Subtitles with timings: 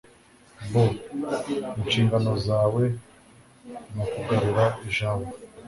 [0.71, 0.83] bo.
[1.81, 2.83] inshingano zawe
[3.93, 5.29] nukugarura ijambo